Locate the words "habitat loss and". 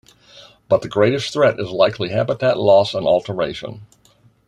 2.09-3.05